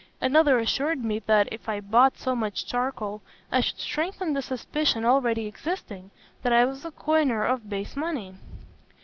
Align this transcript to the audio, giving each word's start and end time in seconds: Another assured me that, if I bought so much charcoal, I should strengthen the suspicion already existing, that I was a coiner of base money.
Another 0.19 0.57
assured 0.57 1.05
me 1.05 1.19
that, 1.27 1.47
if 1.51 1.69
I 1.69 1.79
bought 1.79 2.17
so 2.17 2.35
much 2.35 2.65
charcoal, 2.65 3.21
I 3.51 3.61
should 3.61 3.77
strengthen 3.77 4.33
the 4.33 4.41
suspicion 4.41 5.05
already 5.05 5.45
existing, 5.45 6.09
that 6.41 6.51
I 6.51 6.65
was 6.65 6.83
a 6.83 6.89
coiner 6.91 7.43
of 7.45 7.69
base 7.69 7.95
money. 7.95 8.33